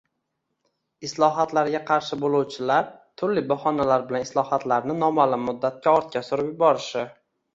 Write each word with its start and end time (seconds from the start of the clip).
islohotlarga 1.07 1.81
qarshi 1.89 2.17
bo‘luvchilar 2.23 2.87
turli 3.21 3.43
bahonalar 3.53 4.07
bilan 4.11 4.25
islohotlarni 4.27 4.97
noma’lum 5.05 5.47
muddatga 5.51 5.95
ortga 6.01 6.25
surib 6.31 6.49
yuborishi 6.55 7.05